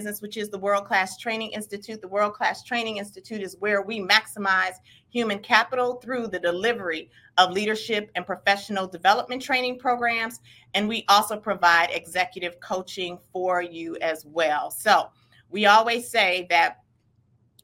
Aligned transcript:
business, 0.00 0.22
which 0.22 0.38
is 0.38 0.48
the 0.48 0.58
World 0.58 0.86
Class 0.86 1.18
Training 1.18 1.50
Institute. 1.50 2.00
The 2.00 2.08
World 2.08 2.32
Class 2.32 2.62
Training 2.62 2.96
Institute 2.96 3.42
is 3.42 3.58
where 3.58 3.82
we 3.82 4.00
maximize 4.00 4.76
human 5.10 5.40
capital 5.40 5.96
through 5.96 6.28
the 6.28 6.38
delivery 6.38 7.10
of 7.36 7.50
leadership 7.50 8.10
and 8.14 8.24
professional 8.24 8.86
development 8.86 9.42
training 9.42 9.78
programs. 9.78 10.40
And 10.72 10.88
we 10.88 11.04
also 11.10 11.36
provide 11.36 11.90
executive 11.90 12.58
coaching 12.60 13.18
for 13.30 13.60
you 13.60 13.98
as 14.00 14.24
well. 14.24 14.70
So 14.70 15.10
we 15.50 15.66
always 15.66 16.10
say 16.10 16.46
that 16.48 16.78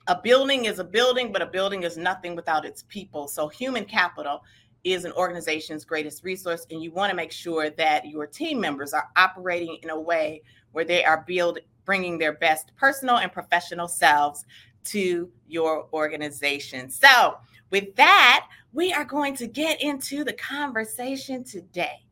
a 0.07 0.21
building 0.21 0.67
is 0.67 0.79
a 0.79 0.85
building, 0.85 1.33
but 1.33 1.41
a 1.41 1.47
building 1.47 1.85
is 1.85 1.97
nothing 1.97 2.37
without 2.37 2.67
its 2.67 2.85
people. 2.89 3.29
So 3.29 3.49
human 3.49 3.87
capital 3.87 4.43
is 4.85 5.07
an 5.07 5.13
organization's 5.13 5.87
greatest 5.87 6.23
resource, 6.23 6.67
and 6.71 6.83
you 6.83 6.93
want 6.93 7.09
to 7.09 7.17
make 7.17 7.33
sure 7.33 7.71
that 7.71 8.07
your 8.07 8.27
team 8.27 8.61
members 8.61 8.93
are 8.93 9.09
operating 9.17 9.79
in 9.83 9.89
a 9.89 9.99
way 9.99 10.43
where 10.73 10.85
they 10.85 11.03
are 11.03 11.25
build, 11.27 11.59
bringing 11.87 12.19
their 12.19 12.35
best 12.35 12.73
personal 12.77 13.17
and 13.19 13.33
professional 13.33 13.89
selves 13.89 14.45
to 14.85 15.31
your 15.49 15.89
organization. 15.95 16.91
So, 16.91 17.39
with 17.71 17.97
that, 17.97 18.49
we 18.73 18.93
are 18.93 19.05
going 19.05 19.35
to 19.37 19.47
get 19.47 19.81
into 19.83 20.23
the 20.23 20.35
conversation 20.35 21.43
today. 21.43 22.05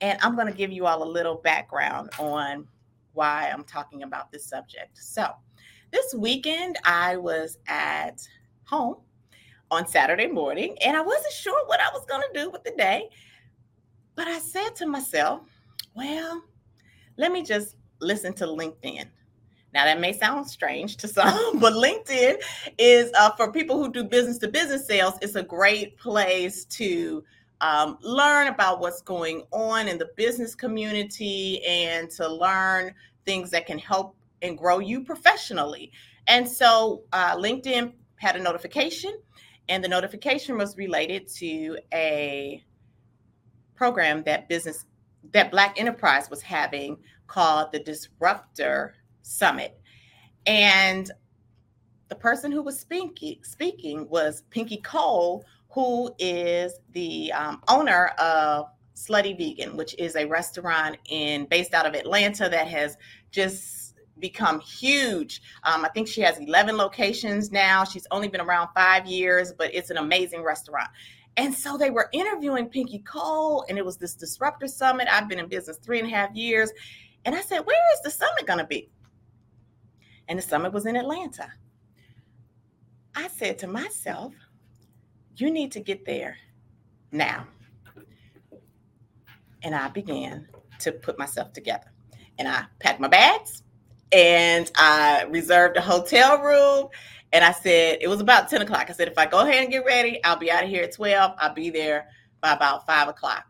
And 0.00 0.18
I'm 0.20 0.34
going 0.34 0.46
to 0.46 0.52
give 0.52 0.72
you 0.72 0.86
all 0.86 1.02
a 1.02 1.08
little 1.08 1.36
background 1.36 2.10
on 2.18 2.66
why 3.12 3.50
I'm 3.52 3.64
talking 3.64 4.02
about 4.02 4.32
this 4.32 4.46
subject. 4.46 4.98
So, 4.98 5.30
this 5.92 6.14
weekend, 6.14 6.78
I 6.84 7.16
was 7.16 7.58
at 7.66 8.26
home 8.64 8.96
on 9.70 9.86
Saturday 9.86 10.26
morning 10.26 10.76
and 10.84 10.96
I 10.96 11.00
wasn't 11.00 11.32
sure 11.32 11.66
what 11.66 11.80
I 11.80 11.90
was 11.92 12.04
going 12.06 12.22
to 12.22 12.40
do 12.40 12.50
with 12.50 12.64
the 12.64 12.72
day. 12.72 13.08
But 14.14 14.28
I 14.28 14.38
said 14.38 14.74
to 14.76 14.86
myself, 14.86 15.42
well, 15.94 16.42
let 17.16 17.32
me 17.32 17.42
just 17.42 17.76
listen 18.00 18.32
to 18.34 18.46
LinkedIn. 18.46 19.06
Now, 19.72 19.84
that 19.84 20.00
may 20.00 20.12
sound 20.12 20.48
strange 20.48 20.96
to 20.98 21.08
some, 21.08 21.58
but 21.60 21.74
LinkedIn 21.74 22.36
is 22.78 23.10
uh, 23.18 23.30
for 23.32 23.52
people 23.52 23.82
who 23.82 23.92
do 23.92 24.04
business 24.04 24.38
to 24.38 24.48
business 24.48 24.86
sales, 24.86 25.14
it's 25.22 25.36
a 25.36 25.42
great 25.42 25.96
place 25.96 26.64
to 26.66 27.22
um, 27.60 27.98
learn 28.02 28.48
about 28.48 28.80
what's 28.80 29.02
going 29.02 29.42
on 29.52 29.86
in 29.86 29.98
the 29.98 30.08
business 30.16 30.54
community 30.54 31.62
and 31.66 32.10
to 32.10 32.28
learn 32.28 32.94
things 33.26 33.50
that 33.50 33.66
can 33.66 33.78
help 33.78 34.16
and 34.42 34.56
grow 34.56 34.78
you 34.78 35.04
professionally. 35.04 35.92
And 36.26 36.48
so, 36.48 37.04
uh, 37.12 37.36
LinkedIn 37.36 37.92
had 38.16 38.36
a 38.36 38.42
notification, 38.42 39.18
and 39.68 39.84
the 39.84 39.88
notification 39.88 40.56
was 40.56 40.76
related 40.76 41.28
to 41.36 41.78
a 41.92 42.64
program 43.74 44.22
that 44.24 44.48
business 44.48 44.84
that 45.32 45.50
Black 45.50 45.78
Enterprise 45.78 46.30
was 46.30 46.42
having 46.42 46.96
called 47.30 47.70
the 47.70 47.78
Disruptor 47.78 48.94
Summit. 49.22 49.78
And 50.46 51.10
the 52.08 52.16
person 52.16 52.50
who 52.50 52.60
was 52.60 52.78
speaking, 52.78 53.38
speaking 53.44 54.08
was 54.08 54.42
Pinky 54.50 54.78
Cole, 54.78 55.44
who 55.68 56.12
is 56.18 56.80
the 56.92 57.32
um, 57.32 57.62
owner 57.68 58.06
of 58.18 58.66
Slutty 58.96 59.38
Vegan, 59.38 59.76
which 59.76 59.94
is 59.96 60.16
a 60.16 60.24
restaurant 60.24 60.96
in 61.08 61.46
based 61.46 61.72
out 61.72 61.86
of 61.86 61.94
Atlanta 61.94 62.48
that 62.48 62.66
has 62.66 62.96
just 63.30 63.94
become 64.18 64.58
huge. 64.58 65.40
Um, 65.62 65.84
I 65.84 65.88
think 65.90 66.08
she 66.08 66.20
has 66.22 66.36
11 66.38 66.76
locations 66.76 67.52
now. 67.52 67.84
She's 67.84 68.08
only 68.10 68.26
been 68.26 68.40
around 68.40 68.70
five 68.74 69.06
years, 69.06 69.52
but 69.56 69.72
it's 69.72 69.90
an 69.90 69.98
amazing 69.98 70.42
restaurant. 70.42 70.88
And 71.36 71.54
so 71.54 71.78
they 71.78 71.90
were 71.90 72.10
interviewing 72.12 72.68
Pinky 72.68 72.98
Cole, 72.98 73.64
and 73.68 73.78
it 73.78 73.84
was 73.84 73.96
this 73.96 74.16
Disruptor 74.16 74.66
Summit. 74.66 75.06
I've 75.10 75.28
been 75.28 75.38
in 75.38 75.48
business 75.48 75.78
three 75.78 76.00
and 76.00 76.08
a 76.08 76.10
half 76.10 76.34
years. 76.34 76.72
And 77.24 77.34
I 77.34 77.40
said, 77.40 77.60
Where 77.60 77.94
is 77.94 78.02
the 78.02 78.10
summit 78.10 78.46
going 78.46 78.58
to 78.58 78.66
be? 78.66 78.90
And 80.28 80.38
the 80.38 80.42
summit 80.42 80.72
was 80.72 80.86
in 80.86 80.96
Atlanta. 80.96 81.48
I 83.14 83.28
said 83.28 83.58
to 83.58 83.66
myself, 83.66 84.32
You 85.36 85.50
need 85.50 85.72
to 85.72 85.80
get 85.80 86.04
there 86.04 86.36
now. 87.12 87.46
And 89.62 89.74
I 89.74 89.88
began 89.88 90.48
to 90.80 90.92
put 90.92 91.18
myself 91.18 91.52
together. 91.52 91.92
And 92.38 92.48
I 92.48 92.64
packed 92.78 93.00
my 93.00 93.08
bags 93.08 93.62
and 94.12 94.70
I 94.76 95.24
reserved 95.24 95.76
a 95.76 95.82
hotel 95.82 96.40
room. 96.40 96.88
And 97.32 97.44
I 97.44 97.52
said, 97.52 97.98
it 98.00 98.08
was 98.08 98.20
about 98.20 98.48
10 98.48 98.62
o'clock. 98.62 98.86
I 98.88 98.92
said, 98.92 99.06
if 99.06 99.18
I 99.18 99.26
go 99.26 99.40
ahead 99.40 99.62
and 99.62 99.70
get 99.70 99.84
ready, 99.84 100.22
I'll 100.24 100.36
be 100.38 100.50
out 100.50 100.64
of 100.64 100.70
here 100.70 100.82
at 100.84 100.92
12. 100.92 101.34
I'll 101.38 101.54
be 101.54 101.70
there 101.70 102.08
by 102.40 102.52
about 102.54 102.86
five 102.86 103.08
o'clock 103.08 103.49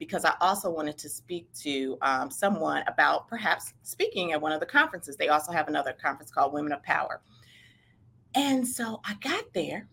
because 0.00 0.24
I 0.24 0.32
also 0.40 0.70
wanted 0.70 0.96
to 0.98 1.10
speak 1.10 1.46
to 1.60 1.98
um, 2.00 2.30
someone 2.30 2.82
about 2.88 3.28
perhaps 3.28 3.74
speaking 3.82 4.32
at 4.32 4.40
one 4.40 4.50
of 4.50 4.58
the 4.58 4.66
conferences. 4.66 5.16
They 5.16 5.28
also 5.28 5.52
have 5.52 5.68
another 5.68 5.92
conference 5.92 6.32
called 6.32 6.54
Women 6.54 6.72
of 6.72 6.82
Power. 6.82 7.20
And 8.34 8.66
so 8.66 9.02
I 9.04 9.14
got 9.20 9.44
there, 9.52 9.86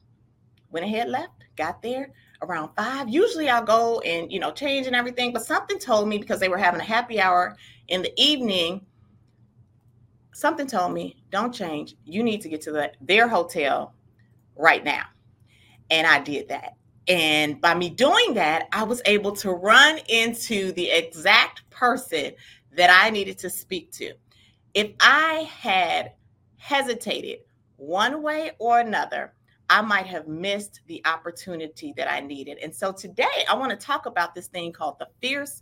went 0.72 0.86
ahead, 0.86 1.10
left, 1.10 1.44
got 1.58 1.82
there 1.82 2.14
around 2.42 2.70
five. 2.76 3.10
Usually 3.10 3.50
I'll 3.50 3.66
go 3.66 4.00
and, 4.00 4.32
you 4.32 4.40
know, 4.40 4.52
change 4.52 4.88
and 4.88 4.96
everything, 4.96 5.34
but 5.34 5.46
something 5.46 5.78
told 5.78 6.08
me 6.08 6.18
because 6.18 6.40
they 6.40 6.50
were 6.50 6.58
having 6.58 6.80
a 6.80 6.86
happy 6.86 7.20
hour 7.20 7.58
in 7.90 8.02
the 8.02 8.14
evening. 8.16 8.86
Something 10.34 10.68
told 10.68 10.94
me, 10.94 11.18
don't 11.32 11.54
change. 11.54 11.96
You 12.06 12.24
need 12.24 12.40
to 12.42 12.50
get 12.50 12.62
to 12.62 12.72
the, 12.72 12.94
their 13.02 13.28
hotel 13.28 13.94
right 14.56 14.86
now. 14.86 15.04
And 15.90 16.08
I 16.08 16.20
did 16.20 16.48
that. 16.48 16.78
And 17.08 17.62
by 17.62 17.74
me 17.74 17.90
doing 17.90 18.34
that, 18.34 18.68
I 18.72 18.84
was 18.84 19.02
able 19.06 19.32
to 19.38 19.52
run 19.52 20.00
into 20.10 20.72
the 20.74 20.90
exact 20.92 21.70
person 21.70 22.34
that 22.74 22.90
I 22.90 23.10
needed 23.10 23.38
to 23.40 23.50
speak 23.50 23.92
to. 23.94 24.14
If 24.74 24.92
I 25.00 25.50
had 25.58 26.14
hesitated 26.58 27.40
one 27.78 28.22
way 28.22 28.52
or 28.60 28.80
another, 28.80 29.34
I 29.70 29.82
might 29.82 30.08
have 30.08 30.28
missed 30.28 30.82
the 30.88 31.02
opportunity 31.06 31.94
that 31.98 32.12
I 32.12 32.20
needed. 32.20 32.58
And 32.62 32.74
so 32.74 32.92
today 32.92 33.46
I 33.50 33.56
want 33.56 33.72
to 33.72 33.86
talk 33.86 34.06
about 34.06 34.36
this 34.36 34.48
thing 34.48 34.72
called 34.72 34.98
the 35.00 35.08
fierce 35.22 35.62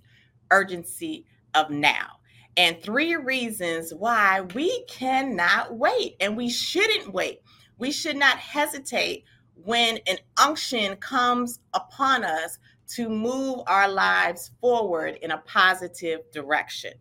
urgency 0.51 1.25
of 1.53 1.69
now 1.69 2.19
and 2.57 2.81
three 2.81 3.15
reasons 3.15 3.93
why 3.93 4.41
we 4.53 4.83
cannot 4.85 5.75
wait 5.75 6.15
and 6.19 6.37
we 6.37 6.49
shouldn't 6.49 7.13
wait. 7.13 7.41
We 7.77 7.91
should 7.91 8.15
not 8.15 8.37
hesitate 8.37 9.25
when 9.63 9.99
an 10.07 10.17
unction 10.37 10.95
comes 10.97 11.59
upon 11.73 12.23
us 12.23 12.59
to 12.87 13.09
move 13.09 13.61
our 13.67 13.87
lives 13.87 14.51
forward 14.61 15.17
in 15.21 15.31
a 15.31 15.39
positive 15.39 16.29
direction. 16.31 16.93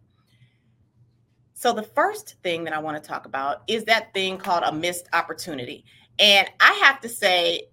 So, 1.55 1.73
the 1.73 1.83
first 1.83 2.37
thing 2.43 2.65
that 2.65 2.73
I 2.73 2.79
want 2.79 3.03
to 3.03 3.07
talk 3.07 3.27
about 3.27 3.63
is 3.67 3.85
that 3.85 4.13
thing 4.13 4.39
called 4.39 4.65
a 4.65 4.73
missed 4.73 5.09
opportunity. 5.13 5.85
And 6.19 6.49
I 6.61 6.73
have 6.83 7.01
to 7.01 7.09
say, 7.09 7.69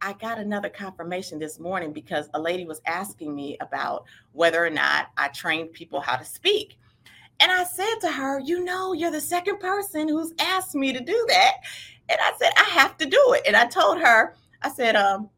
I 0.00 0.12
got 0.14 0.38
another 0.38 0.68
confirmation 0.68 1.38
this 1.38 1.58
morning 1.58 1.92
because 1.92 2.28
a 2.34 2.40
lady 2.40 2.64
was 2.64 2.80
asking 2.86 3.34
me 3.34 3.56
about 3.60 4.04
whether 4.32 4.64
or 4.64 4.70
not 4.70 5.08
I 5.16 5.28
trained 5.28 5.72
people 5.72 6.00
how 6.00 6.16
to 6.16 6.24
speak. 6.24 6.78
And 7.40 7.52
I 7.52 7.64
said 7.64 7.94
to 8.02 8.10
her, 8.10 8.40
You 8.40 8.64
know, 8.64 8.92
you're 8.92 9.10
the 9.10 9.20
second 9.20 9.60
person 9.60 10.08
who's 10.08 10.32
asked 10.40 10.74
me 10.74 10.92
to 10.92 11.00
do 11.00 11.26
that. 11.28 11.54
And 12.08 12.18
I 12.20 12.32
said, 12.38 12.52
I 12.56 12.64
have 12.64 12.96
to 12.98 13.06
do 13.06 13.34
it. 13.36 13.42
And 13.46 13.54
I 13.54 13.66
told 13.66 13.98
her, 13.98 14.34
I 14.62 14.70
said, 14.70 14.96
um, 14.96 15.28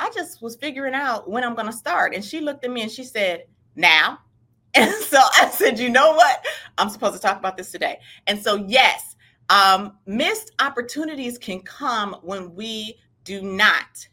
I 0.00 0.10
just 0.10 0.40
was 0.42 0.56
figuring 0.56 0.94
out 0.94 1.28
when 1.28 1.44
I'm 1.44 1.54
going 1.54 1.66
to 1.66 1.72
start. 1.72 2.14
And 2.14 2.24
she 2.24 2.40
looked 2.40 2.64
at 2.64 2.70
me 2.70 2.82
and 2.82 2.90
she 2.90 3.04
said, 3.04 3.44
Now. 3.76 4.18
And 4.74 4.92
so 4.94 5.18
I 5.18 5.48
said, 5.48 5.78
You 5.78 5.88
know 5.88 6.12
what? 6.12 6.44
I'm 6.76 6.90
supposed 6.90 7.14
to 7.14 7.20
talk 7.20 7.38
about 7.38 7.56
this 7.56 7.72
today. 7.72 7.98
And 8.26 8.40
so, 8.40 8.66
yes, 8.68 9.16
um, 9.48 9.96
missed 10.06 10.52
opportunities 10.58 11.38
can 11.38 11.60
come 11.62 12.16
when 12.22 12.54
we 12.54 12.98
do 13.24 13.40
not 13.40 14.06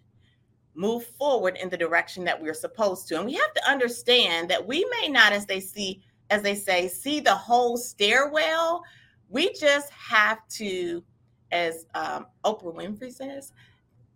move 0.73 1.05
forward 1.05 1.57
in 1.61 1.69
the 1.69 1.77
direction 1.77 2.23
that 2.23 2.41
we're 2.41 2.53
supposed 2.53 3.07
to. 3.09 3.17
And 3.17 3.25
we 3.25 3.33
have 3.33 3.53
to 3.53 3.69
understand 3.69 4.49
that 4.49 4.65
we 4.65 4.85
may 5.01 5.09
not, 5.09 5.33
as 5.33 5.45
they 5.45 5.59
see, 5.59 6.01
as 6.29 6.41
they 6.41 6.55
say, 6.55 6.87
see 6.87 7.19
the 7.19 7.35
whole 7.35 7.77
stairwell. 7.77 8.83
We 9.29 9.53
just 9.53 9.91
have 9.91 10.47
to 10.49 11.03
as 11.51 11.85
um, 11.95 12.27
Oprah 12.43 12.75
Winfrey 12.75 13.11
says, 13.11 13.53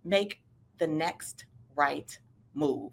make 0.04 0.42
the 0.78 0.88
next 0.88 1.46
right 1.76 2.18
move. 2.54 2.92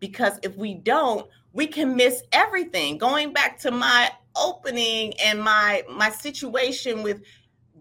Because 0.00 0.38
if 0.42 0.56
we 0.56 0.74
don't, 0.74 1.28
we 1.52 1.66
can 1.66 1.96
miss 1.96 2.22
everything. 2.32 2.98
Going 2.98 3.32
back 3.32 3.58
to 3.60 3.70
my 3.70 4.10
opening 4.36 5.14
and 5.20 5.40
my 5.40 5.84
my 5.88 6.10
situation 6.10 7.02
with 7.02 7.22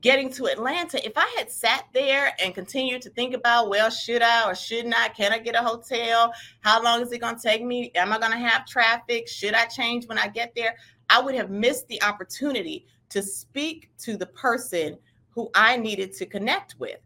getting 0.03 0.29
to 0.29 0.45
Atlanta, 0.47 1.03
if 1.05 1.13
I 1.15 1.33
had 1.37 1.49
sat 1.49 1.85
there 1.93 2.33
and 2.43 2.53
continued 2.53 3.01
to 3.03 3.09
think 3.09 3.33
about, 3.33 3.69
well, 3.69 3.89
should 3.89 4.21
I 4.21 4.47
or 4.47 4.53
should 4.53 4.85
not? 4.85 5.15
Can 5.15 5.31
I 5.31 5.39
get 5.39 5.55
a 5.55 5.63
hotel? 5.63 6.33
How 6.59 6.83
long 6.83 7.01
is 7.01 7.11
it 7.13 7.21
going 7.21 7.37
to 7.37 7.41
take 7.41 7.63
me? 7.63 7.89
Am 7.95 8.11
I 8.11 8.19
going 8.19 8.33
to 8.33 8.37
have 8.37 8.67
traffic? 8.67 9.29
Should 9.29 9.53
I 9.53 9.65
change 9.65 10.05
when 10.07 10.19
I 10.19 10.27
get 10.27 10.53
there? 10.55 10.75
I 11.09 11.21
would 11.21 11.35
have 11.35 11.49
missed 11.49 11.87
the 11.87 12.03
opportunity 12.03 12.85
to 13.09 13.23
speak 13.23 13.91
to 13.99 14.17
the 14.17 14.25
person 14.25 14.97
who 15.29 15.49
I 15.55 15.77
needed 15.77 16.11
to 16.13 16.25
connect 16.25 16.75
with. 16.79 16.99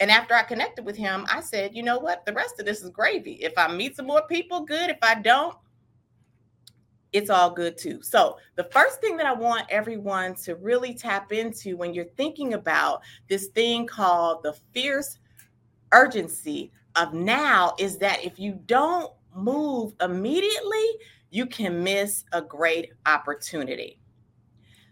And 0.00 0.10
after 0.10 0.34
I 0.34 0.42
connected 0.42 0.86
with 0.86 0.96
him, 0.96 1.26
I 1.30 1.40
said, 1.40 1.76
you 1.76 1.82
know 1.82 1.98
what? 1.98 2.24
The 2.24 2.32
rest 2.32 2.58
of 2.58 2.64
this 2.64 2.82
is 2.82 2.90
gravy. 2.90 3.34
If 3.34 3.52
I 3.58 3.72
meet 3.72 3.96
some 3.96 4.06
more 4.06 4.22
people, 4.26 4.64
good. 4.64 4.88
If 4.88 4.98
I 5.02 5.16
don't, 5.16 5.54
it's 7.12 7.30
all 7.30 7.50
good 7.50 7.76
too. 7.76 8.00
So, 8.02 8.38
the 8.56 8.64
first 8.64 9.00
thing 9.00 9.16
that 9.18 9.26
I 9.26 9.32
want 9.32 9.66
everyone 9.68 10.34
to 10.36 10.56
really 10.56 10.94
tap 10.94 11.32
into 11.32 11.76
when 11.76 11.92
you're 11.92 12.06
thinking 12.16 12.54
about 12.54 13.02
this 13.28 13.48
thing 13.48 13.86
called 13.86 14.42
the 14.42 14.54
fierce 14.72 15.18
urgency 15.92 16.72
of 16.96 17.12
now 17.12 17.74
is 17.78 17.98
that 17.98 18.24
if 18.24 18.38
you 18.38 18.58
don't 18.66 19.12
move 19.34 19.94
immediately, 20.00 20.86
you 21.30 21.46
can 21.46 21.82
miss 21.82 22.24
a 22.32 22.40
great 22.40 22.90
opportunity. 23.06 23.98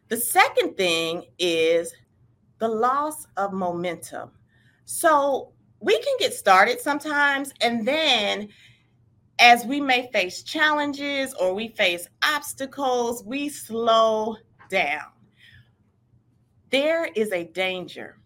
The 0.08 0.16
second 0.16 0.76
thing 0.76 1.24
is 1.38 1.94
the 2.58 2.68
loss 2.68 3.26
of 3.36 3.52
momentum. 3.52 4.32
So, 4.84 5.52
we 5.82 5.98
can 6.02 6.16
get 6.18 6.34
started 6.34 6.78
sometimes 6.78 7.54
and 7.62 7.88
then 7.88 8.48
as 9.40 9.64
we 9.64 9.80
may 9.80 10.10
face 10.12 10.42
challenges 10.42 11.34
or 11.34 11.54
we 11.54 11.68
face 11.68 12.06
obstacles, 12.22 13.24
we 13.24 13.48
slow 13.48 14.36
down. 14.68 15.06
There 16.70 17.06
is 17.16 17.32
a 17.32 17.44
danger 17.44 18.18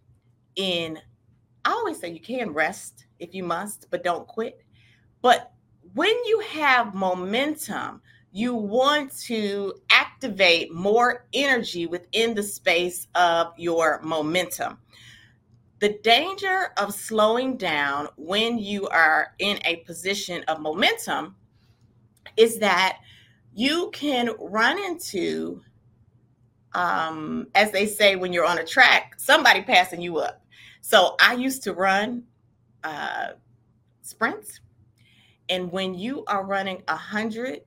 in, 0.57 0.99
I 1.63 1.71
always 1.71 1.99
say 1.99 2.09
you 2.09 2.19
can 2.19 2.51
rest 2.51 3.05
if 3.19 3.33
you 3.33 3.43
must, 3.43 3.87
but 3.89 4.03
don't 4.03 4.27
quit. 4.27 4.61
But 5.21 5.53
when 5.93 6.13
you 6.25 6.39
have 6.51 6.93
momentum, 6.93 8.01
you 8.31 8.53
want 8.53 9.17
to 9.21 9.73
activate 9.89 10.73
more 10.73 11.25
energy 11.33 11.87
within 11.87 12.35
the 12.35 12.43
space 12.43 13.07
of 13.15 13.53
your 13.57 14.01
momentum. 14.03 14.77
The 15.79 15.99
danger 16.03 16.71
of 16.77 16.93
slowing 16.93 17.57
down 17.57 18.07
when 18.15 18.57
you 18.57 18.87
are 18.87 19.33
in 19.39 19.59
a 19.65 19.77
position 19.77 20.43
of 20.47 20.61
momentum 20.61 21.35
is 22.37 22.59
that 22.59 22.99
you 23.53 23.89
can 23.93 24.29
run 24.39 24.77
into, 24.77 25.61
um, 26.73 27.47
as 27.55 27.71
they 27.71 27.85
say, 27.85 28.15
when 28.15 28.33
you're 28.33 28.45
on 28.45 28.59
a 28.59 28.65
track, 28.65 29.15
somebody 29.17 29.61
passing 29.61 30.01
you 30.01 30.17
up. 30.17 30.45
So 30.81 31.15
I 31.21 31.33
used 31.33 31.63
to 31.63 31.73
run 31.73 32.23
uh, 32.83 33.31
sprints. 34.01 34.59
And 35.49 35.71
when 35.71 35.93
you 35.93 36.23
are 36.25 36.45
running 36.45 36.83
a 36.87 36.93
100, 36.93 37.61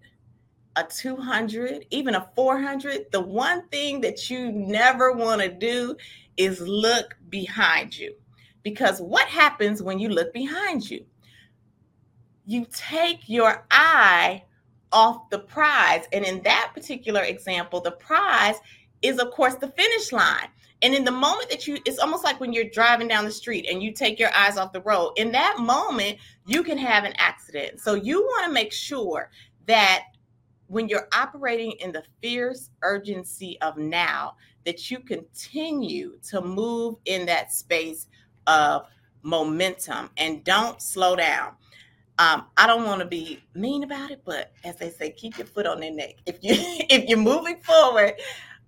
a 0.79 0.87
200, 0.89 1.87
even 1.91 2.15
a 2.15 2.29
400, 2.37 3.07
the 3.11 3.21
one 3.21 3.67
thing 3.69 4.01
that 4.03 4.31
you 4.31 4.53
never 4.53 5.13
want 5.13 5.41
to 5.41 5.49
do 5.49 5.97
is 6.37 6.61
look 6.61 7.17
behind 7.29 7.97
you. 7.97 8.15
Because 8.63 9.01
what 9.01 9.27
happens 9.27 9.83
when 9.83 9.99
you 9.99 10.09
look 10.09 10.33
behind 10.33 10.89
you? 10.89 11.05
You 12.47 12.67
take 12.73 13.29
your 13.29 13.67
eye 13.71 14.45
off 14.93 15.29
the 15.31 15.41
prize. 15.41 16.05
And 16.13 16.25
in 16.25 16.43
that 16.43 16.71
particular 16.75 17.23
example, 17.23 17.81
the 17.81 17.93
prize 17.93 18.57
is, 19.03 19.19
of 19.19 19.31
course, 19.33 19.57
the 19.57 19.69
finish 19.69 20.13
line. 20.13 20.49
And 20.81 20.95
in 20.95 21.05
the 21.05 21.11
moment 21.11 21.51
that 21.51 21.67
you, 21.67 21.79
it's 21.85 21.99
almost 21.99 22.23
like 22.23 22.39
when 22.39 22.53
you're 22.53 22.71
driving 22.71 23.09
down 23.09 23.25
the 23.25 23.33
street 23.33 23.67
and 23.69 23.83
you 23.83 23.93
take 23.93 24.19
your 24.19 24.33
eyes 24.35 24.57
off 24.57 24.73
the 24.73 24.81
road. 24.83 25.13
In 25.17 25.33
that 25.33 25.57
moment, 25.59 26.19
you 26.47 26.63
can 26.63 26.79
have 26.79 27.03
an 27.03 27.15
accident. 27.19 27.81
So 27.81 27.95
you 27.95 28.23
want 28.23 28.47
to 28.47 28.53
make 28.53 28.73
sure 28.73 29.31
that 29.67 30.05
when 30.69 30.89
you're 30.89 31.09
operating 31.13 31.73
in 31.81 31.93
the 31.93 32.05
fierce 32.23 32.71
urgency 32.83 33.59
of 33.61 33.77
now, 33.77 34.37
that 34.65 34.91
you 34.91 35.01
continue 35.01 36.19
to 36.29 36.41
move 36.41 36.97
in 37.07 37.27
that 37.27 37.53
space 37.53 38.07
of 38.47 38.87
momentum 39.23 40.11
and 40.17 40.45
don't 40.45 40.81
slow 40.81 41.17
down. 41.17 41.53
Um, 42.19 42.47
I 42.57 42.67
don't 42.67 42.85
want 42.85 43.01
to 43.01 43.07
be 43.07 43.43
mean 43.55 43.85
about 43.85 44.11
it, 44.11 44.23
but 44.25 44.53
as 44.65 44.77
they 44.77 44.91
say, 44.91 45.11
keep 45.11 45.39
your 45.39 45.47
foot 45.47 45.67
on 45.67 45.81
their 45.81 45.93
neck. 45.93 46.17
If 46.27 46.39
you 46.43 46.53
if 46.57 47.09
you're 47.09 47.19
moving 47.19 47.61
forward, 47.63 48.15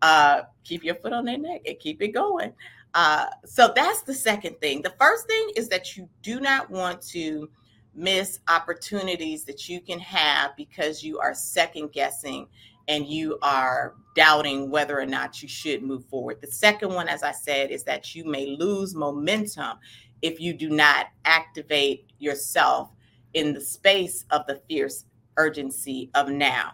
uh, 0.03 0.43
keep 0.65 0.85
your 0.85 0.95
foot 0.95 1.13
on 1.13 1.25
their 1.25 1.39
neck 1.39 1.63
and 1.67 1.79
keep 1.79 2.01
it 2.01 2.09
going. 2.09 2.53
Uh, 2.95 3.27
so 3.45 3.73
that's 3.75 4.03
the 4.03 4.15
second 4.15 4.59
thing. 4.61 4.83
The 4.83 4.95
first 4.99 5.27
thing 5.27 5.51
is 5.57 5.69
that 5.69 5.97
you 5.97 6.09
do 6.23 6.41
not 6.41 6.71
want 6.71 7.03
to 7.09 7.49
miss 7.95 8.41
opportunities 8.49 9.45
that 9.45 9.69
you 9.69 9.81
can 9.81 9.99
have 9.99 10.57
because 10.57 11.03
you 11.03 11.19
are 11.19 11.35
second 11.35 11.93
guessing 11.93 12.47
and 12.89 13.07
you 13.07 13.39
are 13.43 13.95
doubting 14.17 14.71
whether 14.71 14.99
or 14.99 15.07
not 15.07 15.43
you 15.43 15.49
should 15.49 15.83
move 15.83 16.05
forward. 16.07 16.41
The 16.41 16.49
second 16.49 16.93
one, 16.93 17.09
as 17.09 17.23
I 17.23 17.33
said, 17.33 17.71
is 17.71 17.85
that 17.85 18.15
you 18.15 18.25
may 18.25 18.57
lose 18.59 18.95
momentum 18.95 19.79
if 20.23 20.41
you 20.41 20.53
do 20.53 20.71
not 20.71 21.07
activate 21.25 22.13
yourself 22.19 22.91
in 23.35 23.55
the 23.55 23.61
space 23.61 24.25
of 24.31 24.47
the 24.47 24.61
fierce 24.69 25.05
urgency 25.37 26.11
of 26.15 26.29
now. 26.29 26.73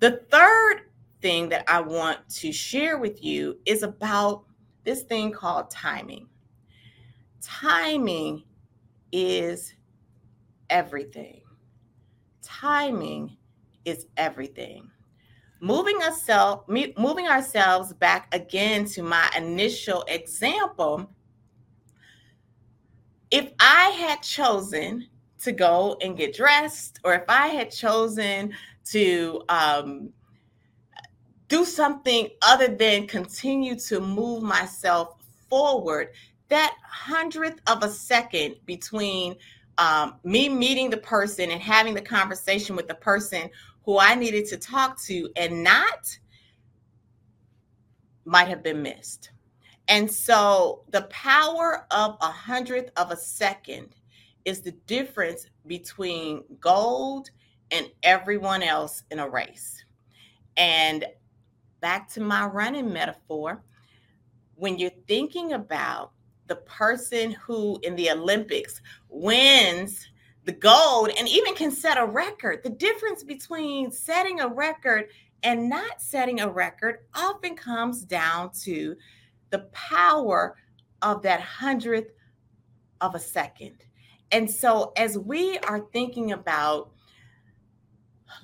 The 0.00 0.22
third 0.30 0.88
thing 1.20 1.48
that 1.50 1.64
I 1.68 1.80
want 1.80 2.26
to 2.36 2.50
share 2.50 2.98
with 2.98 3.22
you 3.22 3.58
is 3.66 3.82
about 3.82 4.44
this 4.84 5.02
thing 5.02 5.32
called 5.32 5.70
timing. 5.70 6.26
Timing 7.40 8.42
is 9.12 9.74
everything. 10.72 11.42
Timing 12.42 13.36
is 13.84 14.06
everything. 14.16 14.90
Moving 15.60 16.02
ourselves 16.02 16.64
moving 16.98 17.28
ourselves 17.28 17.92
back 17.92 18.34
again 18.34 18.84
to 18.86 19.02
my 19.04 19.30
initial 19.36 20.02
example, 20.08 21.08
if 23.30 23.52
I 23.60 23.90
had 23.90 24.22
chosen 24.22 25.06
to 25.42 25.52
go 25.52 25.96
and 26.00 26.16
get 26.16 26.34
dressed, 26.34 26.98
or 27.04 27.14
if 27.14 27.24
I 27.28 27.48
had 27.48 27.70
chosen 27.70 28.52
to 28.86 29.42
um, 29.48 30.10
do 31.48 31.64
something 31.64 32.28
other 32.42 32.68
than 32.68 33.06
continue 33.06 33.76
to 33.76 34.00
move 34.00 34.42
myself 34.42 35.16
forward, 35.48 36.08
that 36.48 36.74
hundredth 36.84 37.60
of 37.68 37.84
a 37.84 37.88
second 37.88 38.56
between 38.66 39.36
um, 39.78 40.14
me 40.24 40.48
meeting 40.48 40.90
the 40.90 40.98
person 40.98 41.50
and 41.50 41.60
having 41.60 41.94
the 41.94 42.00
conversation 42.00 42.76
with 42.76 42.88
the 42.88 42.94
person 42.94 43.50
who 43.84 43.98
I 43.98 44.14
needed 44.14 44.46
to 44.46 44.56
talk 44.56 45.00
to 45.02 45.28
and 45.36 45.64
not 45.64 46.18
might 48.24 48.48
have 48.48 48.62
been 48.62 48.82
missed. 48.82 49.30
And 49.88 50.10
so 50.10 50.84
the 50.90 51.02
power 51.02 51.86
of 51.90 52.16
a 52.20 52.30
hundredth 52.30 52.90
of 52.96 53.10
a 53.10 53.16
second 53.16 53.96
is 54.44 54.60
the 54.60 54.72
difference 54.86 55.46
between 55.66 56.44
gold 56.60 57.30
and 57.70 57.90
everyone 58.02 58.62
else 58.62 59.02
in 59.10 59.18
a 59.18 59.28
race. 59.28 59.84
And 60.56 61.04
back 61.80 62.08
to 62.10 62.20
my 62.20 62.46
running 62.46 62.92
metaphor, 62.92 63.62
when 64.54 64.78
you're 64.78 64.90
thinking 65.08 65.54
about 65.54 66.12
the 66.52 66.56
person 66.56 67.32
who 67.32 67.80
in 67.82 67.96
the 67.96 68.10
Olympics 68.10 68.82
wins 69.08 70.06
the 70.44 70.52
gold 70.52 71.08
and 71.18 71.26
even 71.26 71.54
can 71.54 71.70
set 71.70 71.96
a 71.96 72.04
record, 72.04 72.62
the 72.62 72.68
difference 72.68 73.24
between 73.24 73.90
setting 73.90 74.38
a 74.38 74.48
record 74.48 75.06
and 75.42 75.70
not 75.70 76.02
setting 76.02 76.40
a 76.40 76.50
record 76.50 76.98
often 77.14 77.56
comes 77.56 78.04
down 78.04 78.50
to 78.64 78.94
the 79.48 79.60
power 79.72 80.58
of 81.00 81.22
that 81.22 81.40
hundredth 81.40 82.12
of 83.00 83.14
a 83.14 83.18
second. 83.18 83.86
And 84.30 84.50
so, 84.50 84.92
as 84.94 85.16
we 85.16 85.56
are 85.56 85.86
thinking 85.90 86.32
about 86.32 86.90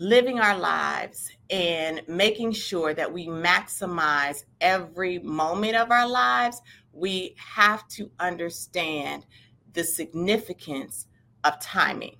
living 0.00 0.40
our 0.40 0.56
lives 0.56 1.30
and 1.50 2.00
making 2.08 2.52
sure 2.52 2.94
that 2.94 3.12
we 3.12 3.26
maximize 3.26 4.44
every 4.62 5.18
moment 5.18 5.76
of 5.76 5.90
our 5.90 6.08
lives, 6.08 6.62
we 6.98 7.34
have 7.36 7.86
to 7.88 8.10
understand 8.18 9.26
the 9.72 9.84
significance 9.84 11.06
of 11.44 11.60
timing. 11.60 12.16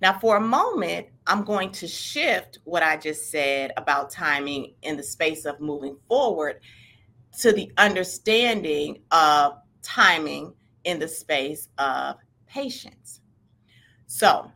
Now, 0.00 0.18
for 0.18 0.36
a 0.36 0.40
moment, 0.40 1.08
I'm 1.26 1.44
going 1.44 1.70
to 1.72 1.86
shift 1.86 2.58
what 2.64 2.82
I 2.82 2.96
just 2.96 3.30
said 3.30 3.72
about 3.76 4.10
timing 4.10 4.74
in 4.82 4.96
the 4.96 5.02
space 5.02 5.44
of 5.44 5.60
moving 5.60 5.96
forward 6.08 6.60
to 7.40 7.52
the 7.52 7.70
understanding 7.76 9.02
of 9.10 9.58
timing 9.82 10.54
in 10.84 10.98
the 10.98 11.08
space 11.08 11.68
of 11.78 12.16
patience. 12.46 13.20
So, 14.06 14.50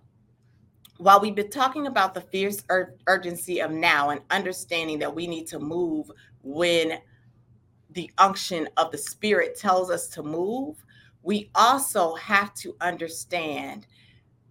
while 0.99 1.21
we've 1.21 1.35
been 1.35 1.51
talking 1.51 1.87
about 1.87 2.15
the 2.15 2.21
fierce 2.21 2.65
ur- 2.71 2.97
urgency 3.07 3.61
of 3.61 3.71
now 3.71 4.11
and 4.11 4.21
understanding 4.31 4.99
that 5.01 5.15
we 5.15 5.27
need 5.27 5.47
to 5.49 5.59
move 5.59 6.11
when 6.43 6.99
the 7.95 8.11
unction 8.19 8.69
of 8.77 8.91
the 8.91 8.99
spirit 8.99 9.59
tells 9.59 9.91
us 9.91 10.09
to 10.09 10.23
move, 10.23 10.85
we 11.23 11.51
also 11.55 12.15
have 12.17 12.53
to 12.55 12.77
understand 12.81 13.87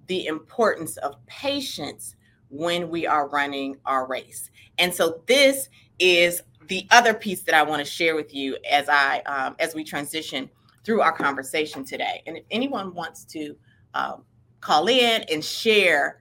the 0.08 0.26
importance 0.26 0.98
of 0.98 1.24
patience 1.26 2.16
when 2.50 2.90
we 2.90 3.06
are 3.06 3.30
running 3.30 3.76
our 3.86 4.08
race. 4.08 4.50
And 4.78 4.94
so 4.94 5.22
this 5.28 5.70
is 6.00 6.42
the 6.68 6.88
other 6.92 7.14
piece 7.14 7.42
that 7.44 7.56
I 7.56 7.64
want 7.64 7.80
to 7.80 7.90
share 7.90 8.16
with 8.16 8.34
you 8.34 8.58
as 8.70 8.88
I 8.90 9.20
um, 9.22 9.56
as 9.60 9.76
we 9.76 9.84
transition 9.84 10.50
through 10.84 11.02
our 11.02 11.12
conversation 11.12 11.84
today. 11.84 12.22
And 12.26 12.38
if 12.38 12.44
anyone 12.52 12.94
wants 12.94 13.26
to 13.26 13.56
um, 13.94 14.24
call 14.62 14.88
in 14.88 15.24
and 15.32 15.44
share 15.44 16.20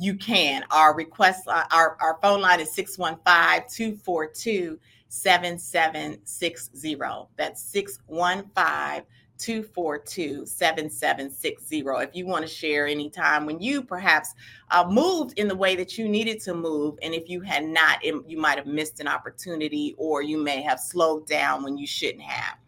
you 0.00 0.16
can. 0.16 0.64
Our 0.70 0.94
request, 0.94 1.46
our, 1.46 1.98
our 2.00 2.18
phone 2.22 2.40
line 2.40 2.58
is 2.58 2.72
615 2.72 3.68
242 3.68 4.78
7760. 5.10 6.96
That's 7.36 7.62
615 7.62 9.04
242 9.38 10.46
7760. 10.46 11.78
If 11.78 12.14
you 12.14 12.26
want 12.26 12.42
to 12.42 12.48
share 12.48 12.86
any 12.86 13.10
time 13.10 13.46
when 13.46 13.58
you 13.60 13.82
perhaps 13.82 14.34
uh, 14.70 14.86
moved 14.88 15.38
in 15.38 15.48
the 15.48 15.56
way 15.56 15.74
that 15.76 15.98
you 15.98 16.08
needed 16.08 16.40
to 16.40 16.54
move, 16.54 16.98
and 17.02 17.14
if 17.14 17.28
you 17.28 17.40
had 17.40 17.64
not, 17.64 18.04
it, 18.04 18.14
you 18.28 18.38
might 18.38 18.58
have 18.58 18.66
missed 18.66 19.00
an 19.00 19.08
opportunity 19.08 19.94
or 19.98 20.22
you 20.22 20.38
may 20.38 20.60
have 20.62 20.78
slowed 20.78 21.26
down 21.26 21.64
when 21.64 21.76
you 21.76 21.86
shouldn't 21.86 22.22
have. 22.22 22.58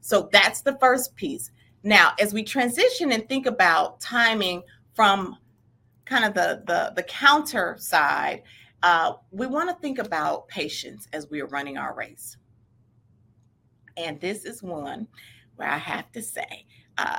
So 0.00 0.28
that's 0.32 0.62
the 0.62 0.78
first 0.78 1.14
piece. 1.16 1.50
Now, 1.82 2.12
as 2.20 2.32
we 2.32 2.42
transition 2.44 3.12
and 3.12 3.28
think 3.28 3.46
about 3.46 4.00
timing 4.00 4.62
from 4.94 5.36
kind 6.04 6.24
of 6.24 6.34
the 6.34 6.62
the, 6.66 6.92
the 6.94 7.02
counter 7.02 7.76
side, 7.78 8.42
uh, 8.82 9.14
we 9.30 9.46
want 9.46 9.70
to 9.70 9.76
think 9.76 9.98
about 9.98 10.48
patience 10.48 11.06
as 11.12 11.28
we 11.30 11.40
are 11.40 11.46
running 11.46 11.78
our 11.78 11.94
race. 11.94 12.36
And 13.96 14.20
this 14.20 14.44
is 14.44 14.62
one 14.62 15.06
where 15.56 15.68
I 15.68 15.78
have 15.78 16.10
to 16.12 16.22
say, 16.22 16.66
uh, 16.98 17.18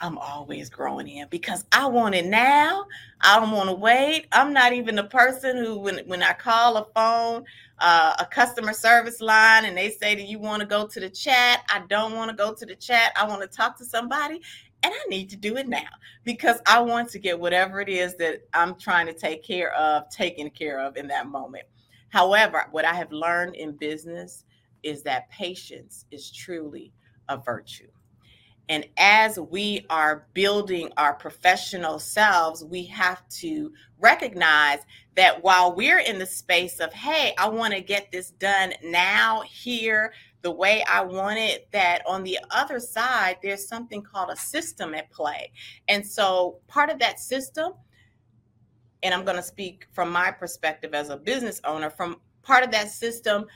I'm 0.00 0.18
always 0.18 0.68
growing 0.68 1.06
in 1.06 1.28
because 1.30 1.64
I 1.70 1.86
want 1.86 2.16
it 2.16 2.26
now. 2.26 2.86
I 3.20 3.38
don't 3.38 3.52
want 3.52 3.68
to 3.68 3.74
wait. 3.74 4.26
I'm 4.32 4.52
not 4.52 4.72
even 4.72 4.96
the 4.96 5.04
person 5.04 5.56
who, 5.56 5.78
when, 5.78 5.98
when 6.06 6.24
I 6.24 6.32
call 6.32 6.76
a 6.76 6.86
phone, 6.92 7.44
uh, 7.78 8.14
a 8.18 8.26
customer 8.26 8.72
service 8.72 9.20
line, 9.20 9.64
and 9.64 9.76
they 9.76 9.90
say 9.90 10.16
that 10.16 10.26
you 10.26 10.40
want 10.40 10.60
to 10.60 10.66
go 10.66 10.88
to 10.88 10.98
the 10.98 11.08
chat, 11.08 11.60
I 11.68 11.82
don't 11.88 12.14
want 12.14 12.30
to 12.30 12.36
go 12.36 12.52
to 12.52 12.66
the 12.66 12.74
chat. 12.74 13.12
I 13.16 13.28
want 13.28 13.42
to 13.42 13.48
talk 13.48 13.78
to 13.78 13.84
somebody, 13.84 14.40
and 14.82 14.92
I 14.92 15.08
need 15.08 15.30
to 15.30 15.36
do 15.36 15.56
it 15.56 15.68
now 15.68 15.88
because 16.24 16.58
I 16.66 16.80
want 16.80 17.08
to 17.10 17.18
get 17.18 17.38
whatever 17.38 17.80
it 17.80 17.88
is 17.88 18.16
that 18.16 18.42
I'm 18.52 18.74
trying 18.74 19.06
to 19.06 19.12
take 19.12 19.42
care 19.44 19.72
of, 19.74 20.10
taken 20.10 20.50
care 20.50 20.80
of 20.80 20.96
in 20.96 21.06
that 21.08 21.28
moment. 21.28 21.64
However, 22.08 22.66
what 22.72 22.84
I 22.84 22.94
have 22.94 23.12
learned 23.12 23.56
in 23.56 23.72
business 23.72 24.44
is 24.82 25.02
that 25.02 25.30
patience 25.30 26.04
is 26.10 26.30
truly 26.30 26.92
a 27.28 27.36
virtue. 27.36 27.88
And 28.68 28.86
as 28.96 29.38
we 29.38 29.84
are 29.90 30.26
building 30.34 30.90
our 30.96 31.14
professional 31.14 31.98
selves, 31.98 32.64
we 32.64 32.84
have 32.84 33.28
to 33.40 33.72
recognize 33.98 34.78
that 35.16 35.42
while 35.42 35.74
we're 35.74 35.98
in 35.98 36.18
the 36.18 36.26
space 36.26 36.80
of, 36.80 36.92
hey, 36.92 37.34
I 37.38 37.48
want 37.48 37.74
to 37.74 37.80
get 37.80 38.10
this 38.10 38.30
done 38.30 38.72
now, 38.82 39.42
here, 39.42 40.12
the 40.42 40.50
way 40.50 40.84
I 40.88 41.02
want 41.02 41.38
it, 41.38 41.68
that 41.72 42.02
on 42.06 42.22
the 42.24 42.38
other 42.50 42.80
side, 42.80 43.38
there's 43.42 43.66
something 43.66 44.02
called 44.02 44.30
a 44.30 44.36
system 44.36 44.94
at 44.94 45.10
play. 45.10 45.52
And 45.88 46.06
so 46.06 46.58
part 46.66 46.90
of 46.90 46.98
that 46.98 47.20
system, 47.20 47.72
and 49.02 49.14
I'm 49.14 49.24
going 49.24 49.36
to 49.36 49.42
speak 49.42 49.86
from 49.92 50.10
my 50.10 50.30
perspective 50.30 50.94
as 50.94 51.08
a 51.08 51.16
business 51.16 51.60
owner, 51.64 51.90
from 51.90 52.20
part 52.42 52.64
of 52.64 52.70
that 52.72 52.90
system 52.90 53.46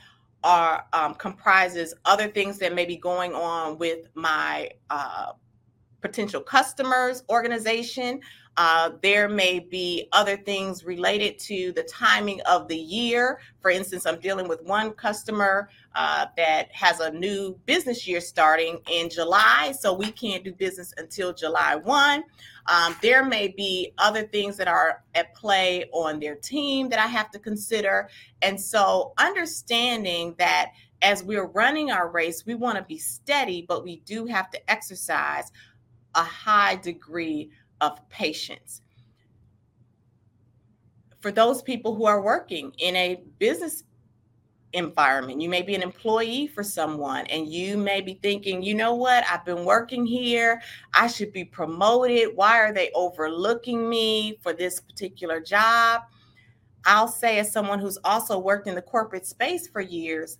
are 0.43 0.85
um, 0.93 1.13
comprises 1.15 1.93
other 2.05 2.27
things 2.27 2.57
that 2.59 2.73
may 2.73 2.85
be 2.85 2.97
going 2.97 3.33
on 3.33 3.77
with 3.77 4.07
my 4.13 4.69
uh, 4.89 5.31
potential 6.01 6.41
customers 6.41 7.23
organization 7.29 8.21
uh, 8.57 8.89
there 9.03 9.29
may 9.29 9.59
be 9.59 10.09
other 10.11 10.35
things 10.35 10.83
related 10.83 11.37
to 11.37 11.71
the 11.73 11.83
timing 11.83 12.41
of 12.41 12.67
the 12.67 12.75
year. 12.75 13.39
For 13.61 13.69
instance, 13.69 14.07
I'm 14.07 14.19
dealing 14.19 14.47
with 14.47 14.63
one 14.63 14.93
customer 14.93 15.69
uh, 15.95 16.25
that 16.37 16.71
has 16.71 16.99
a 16.99 17.11
new 17.11 17.57
business 17.67 18.07
year 18.07 18.19
starting 18.19 18.79
in 18.91 19.09
July, 19.11 19.73
so 19.79 19.93
we 19.93 20.11
can't 20.11 20.43
do 20.43 20.51
business 20.53 20.91
until 20.97 21.33
July 21.33 21.75
1. 21.75 22.23
Um, 22.65 22.95
there 23.03 23.23
may 23.23 23.47
be 23.47 23.93
other 23.99 24.23
things 24.23 24.57
that 24.57 24.67
are 24.67 25.03
at 25.13 25.35
play 25.35 25.85
on 25.93 26.19
their 26.19 26.35
team 26.35 26.89
that 26.89 26.99
I 26.99 27.07
have 27.07 27.29
to 27.31 27.39
consider. 27.39 28.09
And 28.41 28.59
so, 28.59 29.13
understanding 29.19 30.33
that 30.39 30.71
as 31.03 31.23
we're 31.23 31.45
running 31.45 31.91
our 31.91 32.09
race, 32.09 32.43
we 32.45 32.55
want 32.55 32.77
to 32.77 32.83
be 32.83 32.97
steady, 32.97 33.65
but 33.67 33.83
we 33.83 33.97
do 33.97 34.25
have 34.25 34.49
to 34.49 34.71
exercise 34.71 35.51
a 36.15 36.23
high 36.23 36.75
degree 36.75 37.51
of 37.81 38.07
patience. 38.09 38.81
For 41.19 41.31
those 41.31 41.61
people 41.61 41.95
who 41.95 42.05
are 42.05 42.21
working 42.21 42.73
in 42.77 42.95
a 42.95 43.23
business 43.39 43.83
environment, 44.73 45.41
you 45.41 45.49
may 45.49 45.61
be 45.61 45.75
an 45.75 45.81
employee 45.81 46.47
for 46.47 46.63
someone 46.63 47.25
and 47.27 47.47
you 47.47 47.77
may 47.77 48.01
be 48.01 48.19
thinking, 48.21 48.61
you 48.61 48.75
know 48.75 48.93
what, 48.93 49.23
I've 49.29 49.45
been 49.45 49.65
working 49.65 50.05
here, 50.05 50.61
I 50.93 51.07
should 51.07 51.33
be 51.33 51.43
promoted. 51.43 52.29
Why 52.35 52.59
are 52.59 52.73
they 52.73 52.91
overlooking 52.93 53.89
me 53.89 54.37
for 54.41 54.53
this 54.53 54.79
particular 54.79 55.41
job? 55.41 56.03
I'll 56.85 57.07
say, 57.07 57.39
as 57.39 57.51
someone 57.51 57.79
who's 57.79 57.97
also 58.03 58.39
worked 58.39 58.67
in 58.67 58.75
the 58.75 58.81
corporate 58.81 59.25
space 59.25 59.67
for 59.67 59.81
years, 59.81 60.37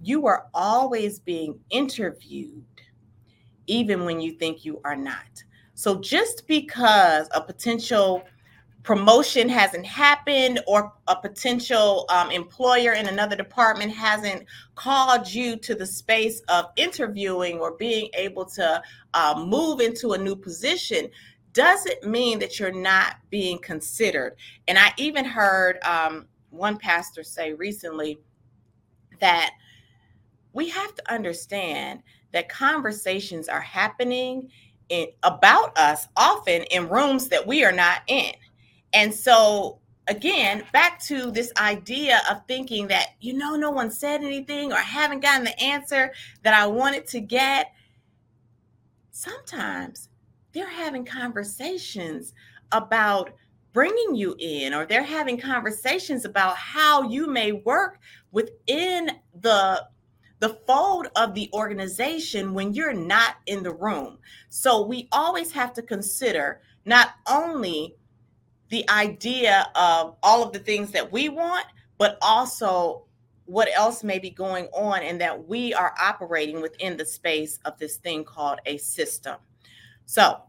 you 0.00 0.26
are 0.26 0.46
always 0.52 1.20
being 1.20 1.60
interviewed, 1.70 2.64
even 3.66 4.04
when 4.04 4.20
you 4.20 4.32
think 4.32 4.64
you 4.64 4.80
are 4.84 4.96
not. 4.96 5.44
So 5.74 6.00
just 6.00 6.46
because 6.46 7.28
a 7.34 7.40
potential 7.40 8.24
promotion 8.84 9.48
hasn't 9.48 9.86
happened 9.86 10.60
or 10.66 10.92
a 11.08 11.16
potential 11.16 12.04
um, 12.10 12.30
employer 12.30 12.92
in 12.92 13.08
another 13.08 13.34
department 13.34 13.90
hasn't 13.90 14.44
called 14.74 15.32
you 15.32 15.56
to 15.56 15.74
the 15.74 15.86
space 15.86 16.40
of 16.48 16.66
interviewing 16.76 17.58
or 17.58 17.72
being 17.72 18.10
able 18.12 18.44
to 18.44 18.82
uh, 19.14 19.44
move 19.46 19.80
into 19.80 20.12
a 20.12 20.18
new 20.18 20.36
position 20.36 21.08
doesn't 21.54 22.04
mean 22.04 22.38
that 22.40 22.58
you're 22.60 22.72
not 22.72 23.16
being 23.30 23.58
considered. 23.58 24.36
And 24.68 24.78
I 24.78 24.92
even 24.98 25.24
heard 25.24 25.82
um, 25.82 26.26
one 26.50 26.76
pastor 26.76 27.22
say 27.22 27.54
recently 27.54 28.18
that 29.20 29.52
we 30.52 30.68
have 30.68 30.94
to 30.94 31.12
understand 31.12 32.02
that 32.32 32.48
conversations 32.48 33.48
are 33.48 33.60
happening 33.60 34.50
in, 34.88 35.08
about 35.22 35.76
us 35.78 36.06
often 36.16 36.62
in 36.64 36.88
rooms 36.88 37.28
that 37.28 37.46
we 37.46 37.64
are 37.64 37.72
not 37.72 38.02
in. 38.06 38.32
And 38.92 39.12
so, 39.12 39.80
again, 40.08 40.64
back 40.72 41.00
to 41.04 41.30
this 41.30 41.52
idea 41.58 42.20
of 42.30 42.42
thinking 42.46 42.88
that, 42.88 43.08
you 43.20 43.32
know, 43.32 43.56
no 43.56 43.70
one 43.70 43.90
said 43.90 44.22
anything 44.22 44.72
or 44.72 44.76
I 44.76 44.82
haven't 44.82 45.20
gotten 45.20 45.44
the 45.44 45.58
answer 45.60 46.12
that 46.42 46.54
I 46.54 46.66
wanted 46.66 47.06
to 47.08 47.20
get. 47.20 47.72
Sometimes 49.10 50.08
they're 50.52 50.68
having 50.68 51.04
conversations 51.04 52.34
about 52.72 53.30
bringing 53.72 54.14
you 54.14 54.36
in, 54.38 54.72
or 54.72 54.86
they're 54.86 55.02
having 55.02 55.38
conversations 55.38 56.24
about 56.24 56.56
how 56.56 57.02
you 57.08 57.26
may 57.26 57.50
work 57.50 57.98
within 58.30 59.10
the 59.40 59.84
the 60.44 60.58
fold 60.66 61.06
of 61.16 61.32
the 61.32 61.48
organization 61.54 62.52
when 62.52 62.74
you're 62.74 62.92
not 62.92 63.36
in 63.46 63.62
the 63.62 63.72
room. 63.72 64.18
So 64.50 64.84
we 64.84 65.08
always 65.10 65.50
have 65.52 65.72
to 65.72 65.80
consider 65.80 66.60
not 66.84 67.12
only 67.26 67.96
the 68.68 68.86
idea 68.90 69.66
of 69.74 70.18
all 70.22 70.42
of 70.42 70.52
the 70.52 70.58
things 70.58 70.90
that 70.90 71.10
we 71.10 71.30
want, 71.30 71.64
but 71.96 72.18
also 72.20 73.06
what 73.46 73.70
else 73.74 74.04
may 74.04 74.18
be 74.18 74.28
going 74.28 74.66
on 74.74 75.02
and 75.02 75.18
that 75.18 75.48
we 75.48 75.72
are 75.72 75.94
operating 75.98 76.60
within 76.60 76.98
the 76.98 77.06
space 77.06 77.58
of 77.64 77.78
this 77.78 77.96
thing 77.96 78.22
called 78.22 78.58
a 78.66 78.76
system. 78.76 79.36
So, 80.04 80.42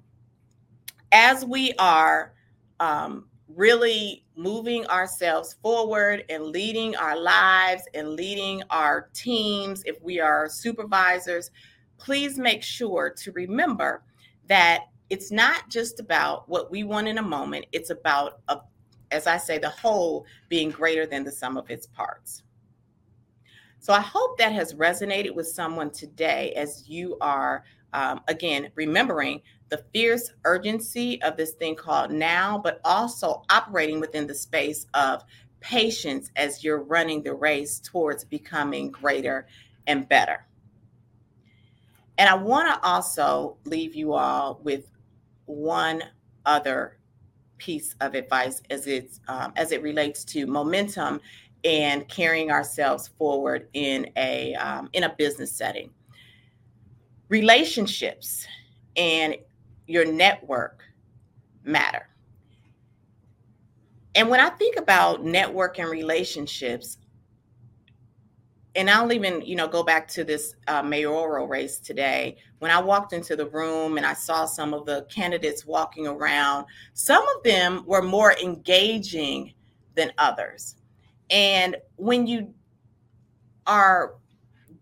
as 1.13 1.45
we 1.45 1.71
are 1.79 2.33
um, 2.81 3.29
really 3.55 4.25
moving 4.35 4.85
ourselves 4.87 5.55
forward 5.61 6.25
and 6.29 6.43
leading 6.43 6.95
our 6.97 7.17
lives 7.17 7.83
and 7.93 8.09
leading 8.09 8.61
our 8.69 9.09
teams, 9.13 9.81
if 9.85 10.01
we 10.01 10.19
are 10.19 10.49
supervisors, 10.49 11.51
please 11.97 12.37
make 12.37 12.61
sure 12.61 13.09
to 13.09 13.31
remember 13.31 14.03
that 14.47 14.81
it's 15.09 15.31
not 15.31 15.69
just 15.69 15.99
about 15.99 16.47
what 16.49 16.69
we 16.69 16.83
want 16.83 17.07
in 17.07 17.17
a 17.17 17.23
moment, 17.23 17.65
it's 17.71 17.91
about, 17.91 18.39
a, 18.49 18.57
as 19.11 19.25
I 19.25 19.37
say, 19.37 19.57
the 19.57 19.69
whole 19.69 20.25
being 20.49 20.69
greater 20.69 21.05
than 21.05 21.23
the 21.23 21.31
sum 21.31 21.57
of 21.57 21.69
its 21.69 21.87
parts. 21.87 22.43
So 23.79 23.93
I 23.93 24.01
hope 24.01 24.37
that 24.39 24.51
has 24.51 24.73
resonated 24.73 25.33
with 25.35 25.47
someone 25.47 25.91
today 25.91 26.53
as 26.57 26.89
you 26.89 27.17
are, 27.21 27.63
um, 27.95 28.21
again, 28.27 28.69
remembering 28.75 29.41
the 29.69 29.83
fierce 29.93 30.31
urgency 30.43 31.21
of 31.23 31.37
this 31.37 31.53
thing 31.53 31.75
called 31.75 32.11
now, 32.11 32.59
but 32.63 32.79
also 32.83 33.43
operating 33.49 33.99
within 33.99 34.27
the 34.27 34.35
space 34.35 34.85
of 34.93 35.23
patience 35.61 36.29
as 36.35 36.63
you're 36.63 36.83
running 36.83 37.23
the 37.23 37.33
race 37.33 37.79
towards 37.79 38.23
becoming 38.23 38.91
greater 38.91 39.47
and 39.87 40.07
better. 40.07 40.45
And 42.17 42.29
I 42.29 42.35
want 42.35 42.67
to 42.67 42.87
also 42.87 43.57
leave 43.65 43.95
you 43.95 44.13
all 44.13 44.59
with 44.63 44.89
one 45.45 46.03
other 46.45 46.97
piece 47.57 47.95
of 48.01 48.13
advice 48.13 48.61
as 48.69 48.85
it's 48.87 49.21
um, 49.27 49.53
as 49.55 49.71
it 49.71 49.81
relates 49.81 50.23
to 50.25 50.45
momentum 50.45 51.21
and 51.63 52.07
carrying 52.07 52.51
ourselves 52.51 53.07
forward 53.07 53.67
in 53.73 54.09
a 54.17 54.53
um, 54.55 54.89
in 54.93 55.03
a 55.03 55.15
business 55.17 55.51
setting. 55.51 55.89
Relationships 57.29 58.45
and 58.95 59.35
your 59.87 60.05
network 60.05 60.83
matter. 61.63 62.07
And 64.15 64.29
when 64.29 64.39
I 64.39 64.49
think 64.49 64.77
about 64.77 65.23
network 65.23 65.79
and 65.79 65.89
relationships, 65.89 66.97
and 68.75 68.89
I'll 68.89 69.11
even, 69.13 69.41
you 69.41 69.55
know, 69.55 69.67
go 69.67 69.83
back 69.83 70.07
to 70.09 70.23
this 70.23 70.55
uh, 70.67 70.83
mayoral 70.83 71.47
race 71.47 71.79
today. 71.79 72.37
When 72.59 72.71
I 72.71 72.81
walked 72.81 73.13
into 73.13 73.35
the 73.35 73.47
room 73.47 73.97
and 73.97 74.05
I 74.05 74.13
saw 74.13 74.45
some 74.45 74.73
of 74.73 74.85
the 74.85 75.05
candidates 75.09 75.65
walking 75.65 76.07
around, 76.07 76.65
some 76.93 77.25
of 77.35 77.43
them 77.43 77.83
were 77.85 78.01
more 78.01 78.33
engaging 78.43 79.53
than 79.95 80.11
others. 80.17 80.75
And 81.29 81.77
when 81.95 82.27
you 82.27 82.53
are 83.65 84.15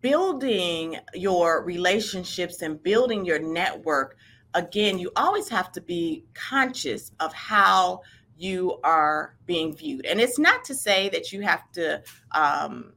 building 0.03 0.97
your 1.13 1.63
relationships 1.63 2.61
and 2.61 2.83
building 2.83 3.23
your 3.23 3.39
network, 3.39 4.17
again, 4.53 4.99
you 4.99 5.09
always 5.15 5.47
have 5.47 5.71
to 5.71 5.81
be 5.81 6.25
conscious 6.33 7.11
of 7.21 7.33
how 7.33 8.01
you 8.37 8.79
are 8.83 9.37
being 9.45 9.73
viewed. 9.73 10.05
And 10.05 10.19
it's 10.19 10.37
not 10.37 10.65
to 10.65 10.75
say 10.75 11.07
that 11.09 11.31
you 11.31 11.41
have 11.41 11.71
to 11.71 12.03
um, 12.33 12.91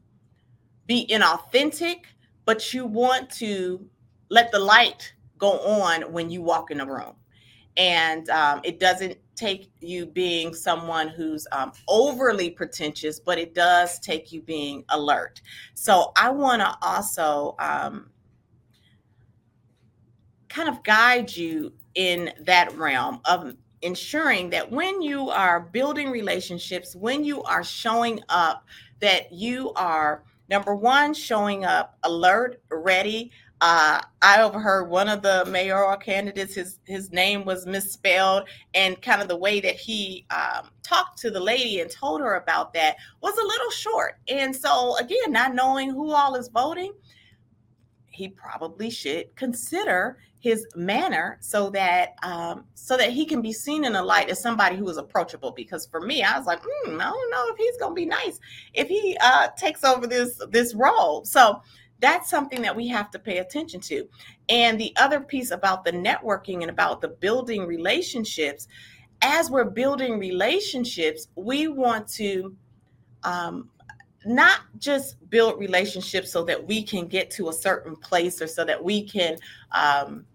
be 0.89 1.07
inauthentic, 1.07 2.07
but 2.45 2.75
you 2.75 2.85
want 2.85 3.31
to 3.37 3.89
let 4.29 4.51
the 4.51 4.59
light 4.59 5.15
go 5.39 5.61
on 5.61 6.13
when 6.13 6.29
you 6.29 6.43
walk 6.43 6.73
in 6.73 6.81
a 6.81 6.87
room. 6.87 7.15
And 7.77 8.29
um, 8.31 8.63
it 8.65 8.81
doesn't 8.81 9.17
take 9.37 9.71
you 9.81 10.07
being 10.07 10.55
someone 10.55 11.09
who's 11.09 11.47
um, 11.53 11.73
overly 11.89 12.51
pretentious, 12.51 13.21
but 13.21 13.39
it 13.39 13.55
does 13.55 14.01
take 14.01 14.33
you 14.33 14.43
being 14.43 14.85
alert. 14.89 15.41
So 15.75 16.13
I 16.17 16.31
want 16.31 16.63
to 16.63 16.77
also 16.83 17.55
um, 17.59 18.11
kind 20.49 20.69
of 20.69 20.83
guide 20.83 21.35
you 21.35 21.73
in 21.95 22.33
that 22.41 22.77
realm 22.77 23.21
of 23.25 23.55
ensuring 23.83 24.51
that 24.51 24.71
when 24.71 25.03
you 25.03 25.31
are 25.31 25.61
building 25.61 26.11
relationships, 26.11 26.97
when 26.97 27.25
you 27.25 27.43
are 27.43 27.63
showing 27.63 28.21
up, 28.29 28.65
that 29.01 29.33
you 29.33 29.73
are 29.75 30.25
number 30.49 30.75
one, 30.75 31.13
showing 31.13 31.65
up 31.65 31.99
alert, 32.05 32.63
ready. 32.71 33.31
Uh, 33.63 34.03
I 34.21 34.43
overheard 34.43 34.91
one 34.91 35.09
of 35.09 35.23
the 35.23 35.47
mayoral 35.47 35.97
candidates, 35.97 36.55
his 36.55 36.79
his 36.85 37.11
name 37.11 37.45
was 37.47 37.67
misspelled, 37.67 38.49
and 38.75 39.01
kind 39.01 39.23
of 39.23 39.29
the 39.29 39.37
way 39.37 39.61
that 39.61 39.77
he 39.77 40.27
um, 40.31 40.69
talked 40.83 41.19
to 41.21 41.31
the 41.31 41.41
lady 41.41 41.81
and 41.81 41.91
told 41.91 42.21
her 42.21 42.35
about 42.35 42.75
that 42.75 42.97
was 43.23 43.37
a 43.39 43.47
little 43.47 43.71
short. 43.71 44.19
And 44.29 44.55
so, 44.55 44.99
again, 44.99 45.33
not 45.33 45.55
knowing 45.55 45.91
who 45.91 46.13
all 46.13 46.35
is 46.35 46.49
voting, 46.49 46.93
he 48.11 48.29
probably 48.29 48.91
should 48.91 49.35
consider 49.37 50.19
his 50.39 50.67
manner 50.77 51.39
so 51.41 51.71
that 51.71 52.15
um, 52.23 52.65
so 52.75 52.97
that 52.97 53.11
he 53.11 53.25
can 53.25 53.41
be 53.41 53.53
seen 53.53 53.85
in 53.85 53.97
a 53.97 54.03
light 54.03 54.29
as 54.29 54.41
somebody 54.41 54.77
who 54.77 54.89
is 54.89 54.97
approachable. 54.97 55.51
Because 55.51 55.87
for 55.87 56.01
me, 56.01 56.23
I 56.23 56.37
was 56.37 56.47
like, 56.47 56.63
mm, 56.63 57.01
I 57.01 57.05
don't 57.05 57.31
know 57.31 57.49
if 57.49 57.57
he's 57.57 57.77
to 57.79 57.91
be 57.95 58.07
nice 58.07 58.39
if 58.75 58.87
he 58.89 59.17
uh, 59.23 59.49
takes 59.57 59.83
over 59.83 60.07
this 60.07 60.41
this 60.51 60.75
role. 60.75 61.25
So 61.25 61.63
that's 62.01 62.29
something 62.29 62.63
that 62.63 62.77
we 62.77 62.89
have 62.89 63.11
to 63.11 63.19
pay 63.19 63.39
attention 63.39 63.81
to. 63.81 64.09
And 64.49 64.79
the 64.79 64.95
other 64.97 65.21
piece 65.21 65.51
about 65.51 65.85
the 65.85 65.93
networking 65.93 66.61
and 66.61 66.71
about 66.71 67.01
the 67.01 67.09
building 67.09 67.67
relationships, 67.67 68.69
as 69.23 69.51
we're 69.51 69.65
building 69.65 70.19
relationships, 70.19 71.29
we 71.37 71.69
want 71.69 72.07
to 72.09 72.55
um, 73.23 73.71
not 74.25 74.61
just 74.79 75.17
build 75.31 75.59
relationships 75.59 76.31
so 76.31 76.45
that 76.45 76.67
we 76.67 76.83
can 76.83 77.07
get 77.07 77.31
to 77.31 77.49
a 77.49 77.53
certain 77.53 77.97
place 77.97 78.43
or 78.43 78.47
so 78.47 78.65
that 78.65 78.83
we 78.83 79.03
can 79.03 79.37
um, 79.73 80.27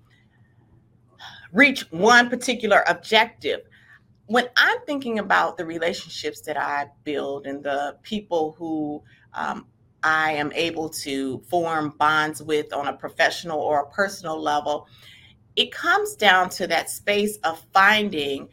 reach 1.51 1.81
one 1.91 2.29
particular 2.29 2.83
objective. 2.87 3.61
When 4.25 4.47
I'm 4.55 4.79
thinking 4.85 5.19
about 5.19 5.57
the 5.57 5.65
relationships 5.65 6.41
that 6.41 6.57
I 6.57 6.87
build 7.03 7.45
and 7.45 7.61
the 7.61 7.97
people 8.01 8.55
who 8.57 9.03
um, 9.33 9.65
I 10.03 10.33
am 10.33 10.51
able 10.53 10.89
to 10.89 11.39
form 11.49 11.95
bonds 11.97 12.41
with 12.41 12.73
on 12.73 12.87
a 12.87 12.93
professional 12.93 13.59
or 13.59 13.81
a 13.81 13.89
personal 13.89 14.41
level, 14.41 14.87
it 15.55 15.71
comes 15.71 16.15
down 16.15 16.49
to 16.49 16.67
that 16.67 16.89
space 16.89 17.37
of 17.43 17.59
finding 17.73 18.47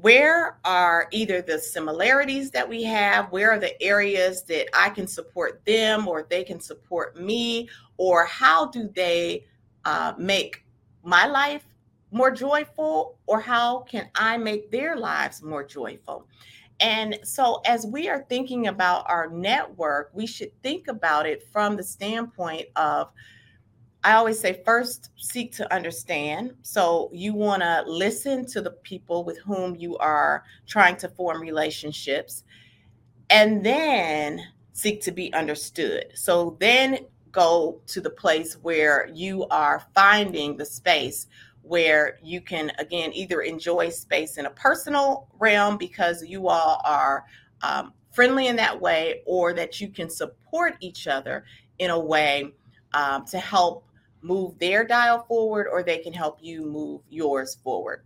where 0.00 0.58
are 0.64 1.08
either 1.10 1.42
the 1.42 1.58
similarities 1.58 2.50
that 2.52 2.68
we 2.68 2.84
have 2.84 3.30
where 3.32 3.50
are 3.50 3.58
the 3.58 3.80
areas 3.82 4.44
that 4.44 4.66
i 4.76 4.88
can 4.90 5.08
support 5.08 5.60
them 5.64 6.06
or 6.06 6.24
they 6.30 6.44
can 6.44 6.60
support 6.60 7.16
me 7.16 7.68
or 7.96 8.24
how 8.24 8.66
do 8.66 8.88
they 8.94 9.44
uh, 9.84 10.12
make 10.16 10.64
my 11.02 11.26
life 11.26 11.64
more 12.12 12.30
joyful 12.30 13.18
or 13.26 13.40
how 13.40 13.80
can 13.80 14.08
i 14.14 14.36
make 14.36 14.70
their 14.70 14.96
lives 14.96 15.42
more 15.42 15.64
joyful 15.64 16.26
and 16.80 17.18
so 17.24 17.60
as 17.66 17.86
we 17.86 18.08
are 18.08 18.24
thinking 18.28 18.68
about 18.68 19.04
our 19.08 19.28
network 19.30 20.10
we 20.12 20.26
should 20.26 20.50
think 20.62 20.88
about 20.88 21.26
it 21.26 21.42
from 21.52 21.76
the 21.76 21.82
standpoint 21.82 22.66
of 22.76 23.10
I 24.04 24.14
always 24.14 24.38
say 24.38 24.62
first 24.64 25.10
seek 25.16 25.52
to 25.56 25.74
understand. 25.74 26.54
So 26.62 27.10
you 27.12 27.34
want 27.34 27.62
to 27.62 27.82
listen 27.86 28.46
to 28.46 28.60
the 28.60 28.70
people 28.70 29.24
with 29.24 29.38
whom 29.38 29.74
you 29.74 29.98
are 29.98 30.44
trying 30.66 30.96
to 30.98 31.08
form 31.08 31.40
relationships 31.40 32.44
and 33.30 33.64
then 33.64 34.40
seek 34.72 35.02
to 35.02 35.12
be 35.12 35.32
understood. 35.34 36.06
So 36.14 36.56
then 36.60 37.00
go 37.32 37.80
to 37.88 38.00
the 38.00 38.10
place 38.10 38.54
where 38.54 39.10
you 39.12 39.46
are 39.48 39.84
finding 39.94 40.56
the 40.56 40.64
space 40.64 41.26
where 41.68 42.18
you 42.22 42.40
can 42.40 42.72
again 42.78 43.12
either 43.12 43.42
enjoy 43.42 43.90
space 43.90 44.38
in 44.38 44.46
a 44.46 44.50
personal 44.50 45.28
realm 45.38 45.76
because 45.76 46.22
you 46.24 46.48
all 46.48 46.80
are 46.84 47.24
um, 47.62 47.92
friendly 48.12 48.48
in 48.48 48.56
that 48.56 48.80
way 48.80 49.22
or 49.26 49.52
that 49.52 49.80
you 49.80 49.88
can 49.88 50.08
support 50.08 50.74
each 50.80 51.06
other 51.06 51.44
in 51.78 51.90
a 51.90 51.98
way 51.98 52.52
um, 52.94 53.24
to 53.26 53.38
help 53.38 53.84
move 54.22 54.58
their 54.58 54.84
dial 54.84 55.24
forward 55.28 55.66
or 55.70 55.82
they 55.82 55.98
can 55.98 56.12
help 56.12 56.38
you 56.40 56.64
move 56.64 57.02
yours 57.08 57.58
forward. 57.62 58.04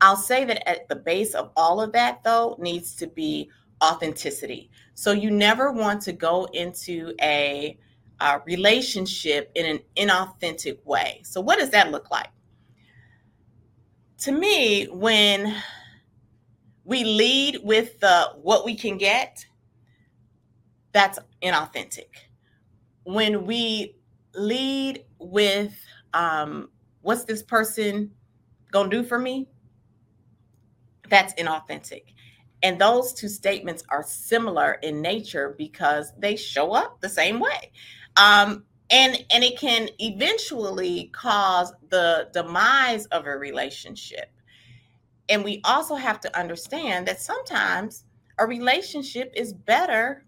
I'll 0.00 0.16
say 0.16 0.44
that 0.44 0.68
at 0.68 0.88
the 0.88 0.96
base 0.96 1.34
of 1.34 1.50
all 1.56 1.80
of 1.80 1.92
that, 1.92 2.22
though, 2.22 2.56
needs 2.58 2.94
to 2.96 3.06
be 3.06 3.50
authenticity. 3.82 4.70
So 4.94 5.12
you 5.12 5.30
never 5.30 5.72
want 5.72 6.02
to 6.02 6.12
go 6.12 6.44
into 6.52 7.14
a, 7.20 7.78
a 8.20 8.40
relationship 8.46 9.50
in 9.54 9.66
an 9.66 9.80
inauthentic 9.96 10.84
way. 10.84 11.20
So, 11.24 11.40
what 11.40 11.58
does 11.58 11.70
that 11.70 11.90
look 11.90 12.10
like? 12.10 12.30
To 14.18 14.32
me, 14.32 14.86
when 14.86 15.54
we 16.84 17.04
lead 17.04 17.60
with 17.62 18.00
the 18.00 18.32
what 18.40 18.64
we 18.64 18.76
can 18.76 18.98
get, 18.98 19.46
that's 20.92 21.18
inauthentic. 21.42 22.08
When 23.04 23.44
we 23.46 23.96
lead 24.34 25.04
with 25.18 25.74
um, 26.12 26.70
what's 27.02 27.24
this 27.24 27.42
person 27.42 28.12
gonna 28.70 28.88
do 28.88 29.02
for 29.02 29.18
me? 29.18 29.48
That's 31.08 31.34
inauthentic. 31.34 32.04
And 32.62 32.80
those 32.80 33.12
two 33.12 33.28
statements 33.28 33.84
are 33.90 34.02
similar 34.02 34.78
in 34.82 35.02
nature 35.02 35.54
because 35.58 36.12
they 36.18 36.34
show 36.36 36.72
up 36.72 37.00
the 37.00 37.08
same 37.10 37.40
way. 37.40 37.72
Um, 38.16 38.64
and 38.90 39.24
and 39.32 39.42
it 39.42 39.58
can 39.58 39.88
eventually 39.98 41.10
cause 41.12 41.72
the 41.88 42.28
demise 42.32 43.06
of 43.06 43.26
a 43.26 43.30
relationship. 43.30 44.30
And 45.28 45.42
we 45.42 45.60
also 45.64 45.94
have 45.94 46.20
to 46.20 46.38
understand 46.38 47.08
that 47.08 47.20
sometimes 47.20 48.04
a 48.38 48.46
relationship 48.46 49.32
is 49.34 49.52
better 49.52 50.24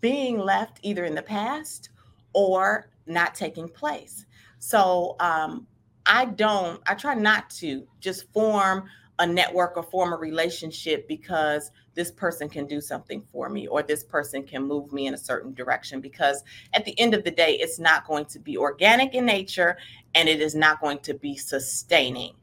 being 0.00 0.38
left 0.38 0.78
either 0.82 1.04
in 1.04 1.14
the 1.14 1.22
past 1.22 1.90
or 2.32 2.90
not 3.06 3.34
taking 3.34 3.68
place. 3.68 4.26
So 4.58 5.16
um, 5.20 5.66
I 6.04 6.26
don't, 6.26 6.80
I 6.86 6.94
try 6.94 7.14
not 7.14 7.50
to 7.50 7.86
just 8.00 8.32
form 8.32 8.84
a 9.18 9.26
network 9.26 9.76
or 9.76 9.82
form 9.82 10.12
a 10.12 10.16
relationship 10.16 11.08
because 11.08 11.70
this 11.96 12.12
person 12.12 12.48
can 12.48 12.66
do 12.66 12.80
something 12.80 13.22
for 13.32 13.48
me 13.48 13.66
or 13.66 13.82
this 13.82 14.04
person 14.04 14.44
can 14.44 14.62
move 14.62 14.92
me 14.92 15.06
in 15.06 15.14
a 15.14 15.18
certain 15.18 15.52
direction 15.54 16.00
because 16.00 16.44
at 16.74 16.84
the 16.84 16.98
end 17.00 17.14
of 17.14 17.24
the 17.24 17.30
day 17.30 17.54
it's 17.54 17.80
not 17.80 18.06
going 18.06 18.26
to 18.26 18.38
be 18.38 18.56
organic 18.56 19.14
in 19.14 19.24
nature 19.24 19.76
and 20.14 20.28
it 20.28 20.40
is 20.40 20.54
not 20.54 20.80
going 20.80 20.98
to 21.00 21.14
be 21.14 21.36
sustaining. 21.36 22.34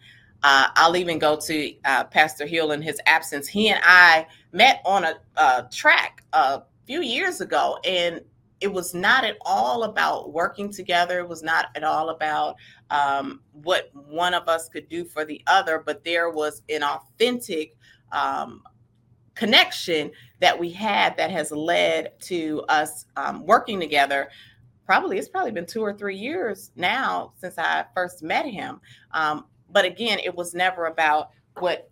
Uh, 0.42 0.68
i'll 0.76 0.98
even 0.98 1.18
go 1.20 1.38
to 1.38 1.74
uh, 1.86 2.04
pastor 2.06 2.46
hill 2.46 2.72
in 2.72 2.82
his 2.82 3.00
absence. 3.06 3.48
He 3.48 3.70
and 3.70 3.80
i 3.86 4.28
met 4.52 4.82
on 4.86 5.06
a, 5.06 5.16
a 5.38 5.70
track 5.72 6.24
a 6.34 6.63
few 6.86 7.02
years 7.02 7.39
ago 7.39 7.78
and 7.86 8.20
it 8.60 8.72
was 8.72 8.94
not 8.94 9.24
at 9.26 9.36
all 9.42 9.84
about 9.84 10.32
working 10.32 10.72
together. 10.72 11.20
It 11.20 11.28
was 11.28 11.44
not 11.44 11.68
at 11.76 11.84
all 11.84 12.12
about 12.12 12.56
um, 12.89 13.42
what 13.52 13.92
one 13.94 14.34
of 14.34 14.48
us 14.48 14.70
could 14.70 14.89
do 14.89 15.06
for 15.06 15.26
the 15.26 15.42
other 15.46 15.78
but 15.86 16.04
there 16.04 16.32
was 16.32 16.63
an 16.70 16.82
authentic 16.82 17.78
um, 18.12 18.63
connection 19.36 20.12
that 20.39 20.58
we 20.58 20.69
had 20.69 21.17
that 21.17 21.32
has 21.32 21.52
led 21.52 22.19
to 22.22 22.63
us 22.69 23.06
um, 23.17 23.46
working 23.46 23.80
together 23.80 24.30
probably 24.86 25.17
it's 25.17 25.30
probably 25.30 25.52
been 25.52 25.65
two 25.65 25.82
or 25.82 25.93
three 25.93 26.15
years 26.15 26.72
now 26.76 27.32
since 27.39 27.58
i 27.58 27.84
first 27.96 28.22
met 28.22 28.46
him 28.46 28.80
um, 29.12 29.46
but 29.72 29.86
again 29.86 30.19
it 30.19 30.36
was 30.36 30.54
never 30.54 30.86
about 30.86 31.30
what 31.60 31.89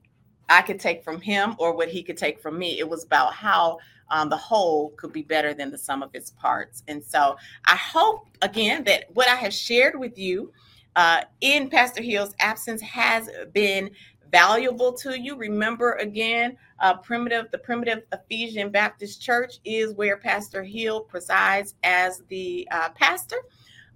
I 0.51 0.62
could 0.62 0.80
take 0.80 1.04
from 1.04 1.21
him 1.21 1.56
or 1.58 1.73
what 1.73 1.88
he 1.88 2.04
could 2.04 2.17
take 2.17 2.41
from 2.41 2.60
me. 2.60 2.77
It 2.77 2.88
was 2.88 3.06
about 3.06 3.34
how 3.34 3.80
um, 4.10 4.30
the 4.30 4.38
whole 4.38 4.89
could 4.97 5.13
be 5.13 5.21
better 5.21 5.54
than 5.54 5.71
the 5.71 5.77
sum 5.77 6.04
of 6.04 6.13
its 6.13 6.32
parts. 6.32 6.84
And 6.89 7.01
so 7.01 7.38
I 7.65 7.77
hope, 7.77 8.27
again, 8.41 8.84
that 8.84 9.06
what 9.13 9.30
I 9.30 9.36
have 9.36 9.54
shared 9.54 9.97
with 9.97 10.17
you 10.17 10.51
uh, 10.97 11.21
in 11.39 11.69
Pastor 11.69 12.04
Hill's 12.04 12.36
absence 12.39 12.82
has 12.82 13.30
been 13.54 13.91
valuable 14.32 14.94
to 14.94 15.20
you. 15.20 15.36
Remember 15.36 15.94
again, 15.94 16.58
uh, 16.80 16.96
primitive 16.98 17.52
the 17.52 17.58
primitive 17.58 18.04
Ephesian 18.12 18.70
Baptist 18.70 19.22
Church 19.22 19.56
is 19.65 19.94
where 19.94 20.17
Pastor 20.17 20.63
Hill 20.63 21.02
presides 21.02 21.76
as 21.84 22.24
the 22.30 22.67
uh, 22.72 22.89
pastor. 22.89 23.38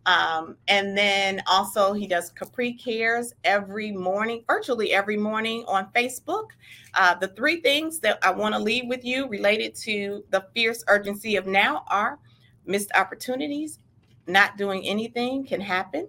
Um, 0.05 0.57
and 0.67 0.95
then 0.95 1.41
also 1.47 1.93
he 1.93 2.05
does 2.05 2.29
Capri 2.29 2.73
Cares 2.73 3.33
every 3.43 3.91
morning, 3.91 4.43
virtually 4.47 4.93
every 4.93 5.17
morning 5.17 5.63
on 5.67 5.89
Facebook. 5.95 6.49
Uh, 6.93 7.15
the 7.15 7.29
three 7.29 7.59
things 7.61 7.99
that 8.01 8.19
I 8.21 8.29
want 8.29 8.53
to 8.53 8.59
leave 8.59 8.87
with 8.87 9.03
you 9.03 9.27
related 9.27 9.73
to 9.77 10.23
the 10.29 10.45
fierce 10.53 10.83
urgency 10.87 11.37
of 11.37 11.47
now 11.47 11.85
are 11.87 12.19
missed 12.67 12.91
opportunities, 12.93 13.79
not 14.27 14.57
doing 14.57 14.85
anything 14.85 15.43
can 15.43 15.61
happen. 15.61 16.07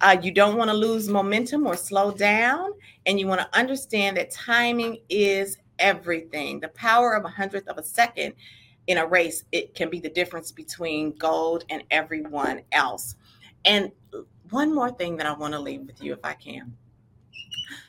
Uh, 0.00 0.16
you 0.22 0.30
don't 0.30 0.56
want 0.56 0.68
to 0.70 0.76
lose 0.76 1.08
momentum 1.08 1.66
or 1.66 1.76
slow 1.76 2.10
down, 2.10 2.70
and 3.06 3.18
you 3.18 3.26
want 3.26 3.40
to 3.40 3.58
understand 3.58 4.16
that 4.16 4.30
timing 4.30 4.98
is 5.08 5.58
everything. 5.78 6.60
The 6.60 6.68
power 6.68 7.14
of 7.14 7.24
a 7.24 7.28
hundredth 7.28 7.68
of 7.68 7.78
a 7.78 7.82
second 7.82 8.34
in 8.86 8.98
a 8.98 9.06
race, 9.06 9.44
it 9.52 9.74
can 9.74 9.88
be 9.88 10.00
the 10.00 10.10
difference 10.10 10.52
between 10.52 11.12
gold 11.12 11.64
and 11.70 11.82
everyone 11.90 12.62
else. 12.72 13.16
And 13.64 13.90
one 14.50 14.74
more 14.74 14.90
thing 14.90 15.16
that 15.16 15.26
I 15.26 15.32
want 15.32 15.54
to 15.54 15.60
leave 15.60 15.82
with 15.82 16.02
you, 16.02 16.12
if 16.12 16.20
I 16.22 16.34
can. 16.34 16.76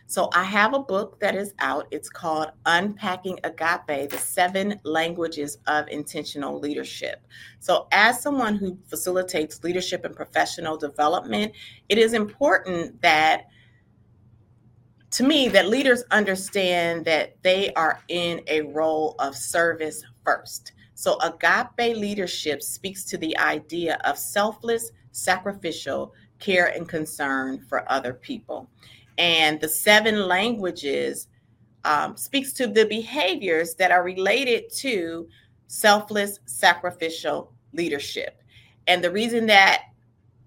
So 0.08 0.30
I 0.34 0.44
have 0.44 0.74
a 0.74 0.80
book 0.80 1.20
that 1.20 1.36
is 1.36 1.54
out. 1.60 1.88
It's 1.92 2.10
called 2.10 2.52
Unpacking 2.66 3.40
Agape: 3.44 4.10
The 4.10 4.18
Seven 4.18 4.80
Languages 4.84 5.58
of 5.68 5.88
Intentional 5.88 6.60
Leadership. 6.60 7.26
So 7.60 7.88
as 7.92 8.22
someone 8.22 8.56
who 8.56 8.78
facilitates 8.88 9.64
leadership 9.64 10.06
and 10.06 10.16
professional 10.16 10.78
development, 10.78 11.54
it 11.90 11.98
is 11.98 12.14
important 12.14 13.02
that 13.02 13.48
to 15.12 15.24
me 15.24 15.48
that 15.48 15.70
leaders 15.70 16.04
understand 16.12 17.06
that 17.06 17.42
they 17.42 17.72
are 17.74 18.04
in 18.10 18.42
a 18.48 18.62
role 18.62 19.16
of 19.20 19.36
service 19.36 20.04
first. 20.26 20.74
So, 20.94 21.18
agape 21.20 21.96
leadership 21.98 22.62
speaks 22.62 23.04
to 23.06 23.18
the 23.18 23.38
idea 23.38 23.98
of 24.04 24.18
selfless, 24.18 24.92
sacrificial 25.12 26.14
care 26.40 26.68
and 26.68 26.88
concern 26.88 27.60
for 27.68 27.90
other 27.92 28.14
people. 28.14 28.70
And 29.18 29.60
the 29.60 29.70
seven 29.70 30.28
languages 30.28 31.28
um, 31.84 32.18
speaks 32.18 32.52
to 32.54 32.68
the 32.68 32.86
behaviors 32.86 33.76
that 33.76 33.92
are 33.92 34.04
related 34.04 34.72
to 34.78 35.28
selfless, 35.68 36.40
sacrificial 36.46 37.54
leadership. 37.74 38.42
And 38.88 39.04
the 39.04 39.12
reason 39.12 39.46
that 39.48 39.84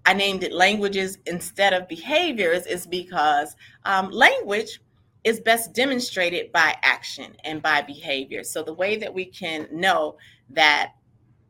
I 0.05 0.13
named 0.13 0.43
it 0.43 0.53
languages 0.53 1.17
instead 1.25 1.73
of 1.73 1.87
behaviors 1.87 2.65
is 2.65 2.87
because 2.87 3.55
um, 3.85 4.09
language 4.11 4.79
is 5.23 5.39
best 5.39 5.73
demonstrated 5.73 6.51
by 6.51 6.75
action 6.81 7.35
and 7.43 7.61
by 7.61 7.81
behavior. 7.81 8.43
So, 8.43 8.63
the 8.63 8.73
way 8.73 8.97
that 8.97 9.13
we 9.13 9.25
can 9.25 9.67
know 9.71 10.17
that 10.49 10.93